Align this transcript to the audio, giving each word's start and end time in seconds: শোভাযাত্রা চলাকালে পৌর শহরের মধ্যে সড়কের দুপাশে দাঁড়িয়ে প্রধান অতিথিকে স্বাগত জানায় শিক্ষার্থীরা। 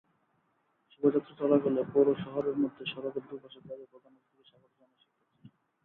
শোভাযাত্রা 0.91 1.33
চলাকালে 1.39 1.81
পৌর 1.93 2.07
শহরের 2.23 2.55
মধ্যে 2.63 2.83
সড়কের 2.91 3.23
দুপাশে 3.29 3.59
দাঁড়িয়ে 3.67 3.91
প্রধান 3.91 4.13
অতিথিকে 4.15 4.43
স্বাগত 4.49 4.71
জানায় 4.73 4.99
শিক্ষার্থীরা। 5.01 5.49